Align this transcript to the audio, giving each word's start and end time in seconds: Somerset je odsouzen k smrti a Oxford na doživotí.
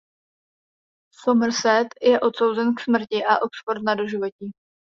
Somerset 1.13 1.87
je 2.01 2.19
odsouzen 2.21 2.75
k 2.75 2.79
smrti 2.79 3.23
a 3.25 3.37
Oxford 3.45 3.81
na 3.83 3.95
doživotí. 3.95 4.51